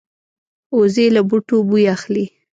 وزې 0.77 1.05
له 1.15 1.21
بوټو 1.29 1.57
بوی 1.69 1.83
اخلي 1.95 2.25